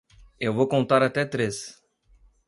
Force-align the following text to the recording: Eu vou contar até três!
Eu 0.39 0.51
vou 0.51 0.67
contar 0.67 1.03
até 1.03 1.23
três! 1.23 1.79